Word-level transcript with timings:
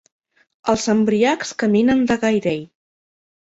Els 0.73 0.85
embriacs 0.93 1.53
caminen 1.65 2.03
de 2.13 2.19
gairell. 2.25 2.67